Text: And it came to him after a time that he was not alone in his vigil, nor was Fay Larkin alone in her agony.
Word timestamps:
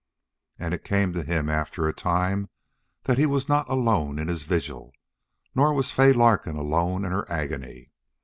And 0.57 0.73
it 0.73 0.83
came 0.83 1.13
to 1.13 1.21
him 1.21 1.47
after 1.47 1.87
a 1.87 1.93
time 1.93 2.49
that 3.03 3.19
he 3.19 3.27
was 3.27 3.47
not 3.47 3.69
alone 3.69 4.17
in 4.17 4.29
his 4.29 4.41
vigil, 4.41 4.93
nor 5.53 5.75
was 5.75 5.91
Fay 5.91 6.11
Larkin 6.11 6.55
alone 6.55 7.05
in 7.05 7.11
her 7.11 7.31
agony. 7.31 7.91